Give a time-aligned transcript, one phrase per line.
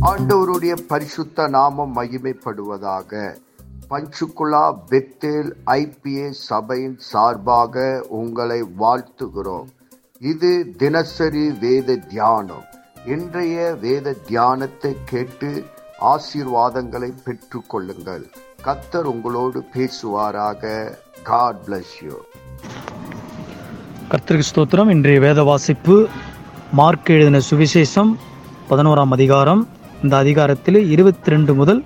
[0.00, 3.36] ஆண்டவருடைய பரிசுத்த நாமம் மகிமைப்படுவதாக.
[3.90, 9.66] பஞ்சுகுலா பெத்தேல் ஐபிஏ சபையின் சார்பாக உங்களை வாழ்த்துகிறோம்.
[10.20, 12.64] இது தினசரி வேத தியானம்.
[13.06, 15.64] இன்றைய வேத தியானத்தை கேட்டு
[16.00, 18.26] ஆசீர்வாதங்களை பெற்று கொள்ளுங்கள்
[18.64, 20.92] கத்தர் உங்களோடு பேசுவாராக.
[21.22, 22.16] காட் பிளஸ் யூ
[24.10, 24.90] கர்த்தருக்கு ஸ்தோத்திரம்.
[24.90, 26.08] இன்றைய வேத வாசிப்பு
[26.72, 28.14] மார்க் எழுதின சுவிசேஷம்
[28.70, 29.68] பதினோராம் அதிகாரம்
[30.06, 31.78] இந்த அதிகாரத்தில் இருபத்தி ரெண்டு முதல்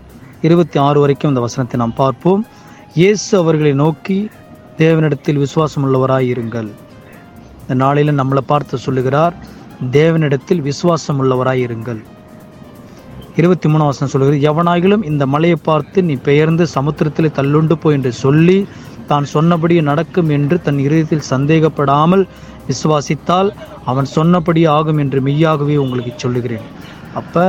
[0.46, 2.42] இருபத்தி ஆறு வரைக்கும் இந்த வசனத்தை நாம் பார்ப்போம்.
[3.00, 4.16] இயேசு அவர்களை நோக்கி
[4.80, 6.68] தேவனிடத்தில் விசுவாசம் உள்ளவராய் இருங்கள்
[7.62, 9.34] இந்த நாளில் நம்மளை பார்த்து சொல்லுகிறார்
[9.96, 12.00] தேவனிடத்தில் விசுவாசம் உள்ளவராய் இருங்கள்
[13.40, 18.58] இருபத்தி மூணு வசனம் சொல்கிறது எவனாகிலும் இந்த மலையை பார்த்து நீ பெயர்ந்து சமுத்திரத்தில் தள்ளுண்டு போய் என்று சொல்லி
[19.10, 22.24] தான் சொன்னபடி நடக்கும் என்று தன் இருதயத்தில் சந்தேகப்படாமல்
[22.70, 23.50] விசுவாசித்தால்
[23.90, 26.66] அவன் சொன்னபடி ஆகும் என்று மெய்யாகவே உங்களுக்கு சொல்லுகிறேன்.
[27.20, 27.46] அப்போ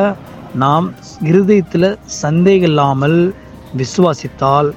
[0.54, 3.34] நாம் இருதயத்தில் சந்தேகம் இல்லாமல்
[3.78, 4.70] விசுவாசித்தால்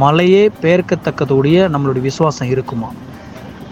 [0.00, 2.90] மலையே பெயர்க்கத்தக்கதுடைய நம்மளுடைய விசுவாசம் இருக்குமா?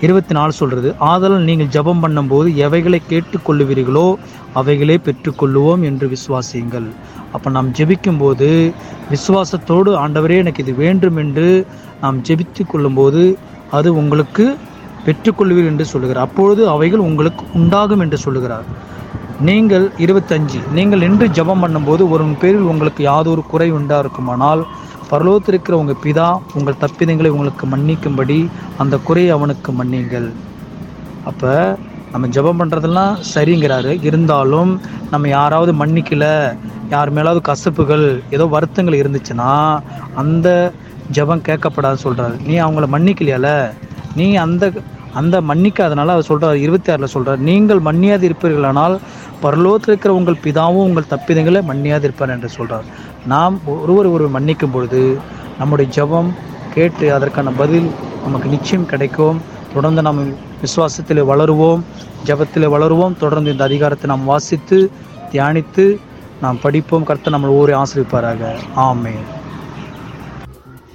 [0.00, 4.14] இருபத்தி நாலு சொல்கிறது ஆதலால் நீங்கள் ஜெபம் பண்ணும்போது எவைகளை கேட்டுக்கொள்ளுவீர்களோ
[4.52, 6.88] அவைகளே பெற்றுக்கொள்ளுவோம் என்று விசுவாசியுங்கள்.
[7.32, 8.72] அப்போ நாம் ஜெபிக்கும்போது
[9.10, 11.66] விசுவாசத்தோடு ஆண்டவரே எனக்கு இது வேண்டும் என்று
[12.00, 13.38] நாம் ஜெபித்து கொள்ளும்போது
[13.70, 14.56] அது உங்களுக்கு
[15.06, 16.26] பெற்றுக்கொள்வீர் என்று சொல்லுகிறார்.
[16.28, 18.64] அப்பொழுது அவைகள் உங்களுக்கு உண்டாகும் என்று சொல்லுகிறார்.
[19.40, 20.58] நீங்கள் இருபத்தஞ்சு.
[20.72, 24.66] நீங்கள் நின்று ஜெபம் பண்ணும்போது ஒரு பேரில் உங்களுக்கு யாதொரு குறை உண்டா இருக்குமானால்
[25.10, 30.32] பரலோகத்திருக்கிற உங்கள் பிதா உங்கள் தப்பிதங்களை உங்களுக்கு மன்னிக்கும்படி அந்த குறையை அவனுக்கு மன்னிங்கள்
[31.24, 31.76] அப்போ
[32.12, 34.02] நம்ம ஜெபம் பண்ணுறதெல்லாம் சரிங்கிறாரு.
[34.02, 36.56] இருந்தாலும் நம்ம யாராவது மன்னிக்கல
[36.90, 39.80] யார் மேலாவது கசப்புகள் ஏதோ வருத்தங்கள் இருந்துச்சுன்னா
[40.14, 40.72] அந்த
[41.12, 43.48] ஜெபம் கேட்கப்படாதுன்னு சொல்கிறாரு நீ அவங்கள மன்னிக்கலையால?
[44.14, 44.72] நீ அந்த
[45.20, 48.96] அந்த மன்னிக்காதனால அவர் சொல்கிறார் இருபத்தி ஆறில் சொல்கிறார் நீங்கள் மன்னியாது இருப்பீர்களானால்
[49.42, 52.88] பரலோகத்தில் இருக்கிற உங்கள் பிதாவும் உங்கள் தப்பிதங்களை மன்னியாது இருப்பார் என்று சொல்கிறார்
[53.34, 55.02] நாம் ஒருவர் ஒருவர் மன்னிக்கும் பொழுது
[55.60, 56.30] நம்முடைய ஜெபம்
[56.74, 57.88] கேட்டு அதற்கான பதில்
[58.24, 59.38] நமக்கு நிச்சயம் கிடைக்கும்.
[59.74, 60.20] தொடர்ந்து நாம்
[60.62, 61.80] விசுவாசத்தில் வளருவோம்
[62.28, 63.16] ஜெபத்தில் வளருவோம்.
[63.22, 64.78] தொடர்ந்து இந்த அதிகாரத்தை நாம் வாசித்து
[65.32, 65.84] தியானித்து
[66.44, 67.06] நாம் படிப்போம்.
[67.08, 68.52] கருத்தை நம்ம ஒவ்வொரு ஆசிரிப்பாராக
[68.88, 69.14] ஆமே